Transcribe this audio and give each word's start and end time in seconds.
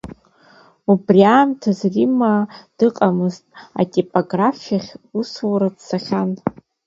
Убри 0.91 1.21
аамҭаз 1.33 1.79
Римма 1.93 2.31
дыҟамызт, 2.77 3.43
атипографиахь 3.79 4.91
усура 5.17 5.67
дцахьан. 5.75 6.31